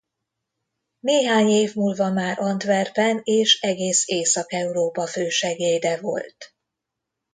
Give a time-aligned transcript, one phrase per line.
[0.99, 6.53] Néhány év múlva már Antwerpen és egész Észak-Európa fő segéde volt.